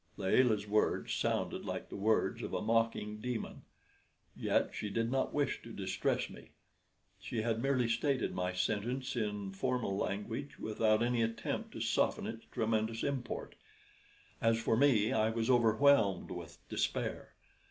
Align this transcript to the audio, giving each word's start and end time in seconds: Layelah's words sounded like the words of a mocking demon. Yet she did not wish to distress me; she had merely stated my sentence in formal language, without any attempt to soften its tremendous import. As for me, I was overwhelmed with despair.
Layelah's 0.17 0.67
words 0.67 1.13
sounded 1.13 1.63
like 1.63 1.89
the 1.89 1.95
words 1.95 2.41
of 2.41 2.55
a 2.55 2.61
mocking 2.63 3.19
demon. 3.19 3.61
Yet 4.35 4.71
she 4.73 4.89
did 4.89 5.11
not 5.11 5.31
wish 5.31 5.61
to 5.61 5.71
distress 5.71 6.27
me; 6.27 6.53
she 7.19 7.43
had 7.43 7.61
merely 7.61 7.87
stated 7.87 8.33
my 8.33 8.51
sentence 8.51 9.15
in 9.15 9.51
formal 9.51 9.95
language, 9.95 10.57
without 10.57 11.03
any 11.03 11.21
attempt 11.21 11.73
to 11.73 11.81
soften 11.81 12.25
its 12.25 12.45
tremendous 12.51 13.03
import. 13.03 13.53
As 14.41 14.59
for 14.59 14.75
me, 14.75 15.13
I 15.13 15.29
was 15.29 15.51
overwhelmed 15.51 16.31
with 16.31 16.57
despair. 16.67 17.35